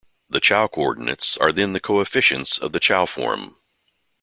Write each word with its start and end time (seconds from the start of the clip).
The 0.27 0.39
Chow 0.39 0.65
coordinates 0.65 1.37
are 1.37 1.51
then 1.51 1.73
the 1.73 1.79
coefficients 1.79 2.57
of 2.57 2.71
the 2.71 2.79
Chow 2.79 3.05
form. 3.05 3.57